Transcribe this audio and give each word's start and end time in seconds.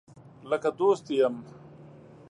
لکه 0.49 0.69
دوست 0.79 1.03
دي 1.07 1.15
یم 1.21 1.35